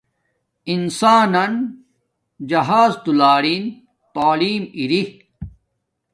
انسان 0.73 1.33
نس 1.53 1.57
جہاز 2.49 2.91
دولارین 3.05 3.63
تعلیم 4.15 4.63
اری 4.79 5.03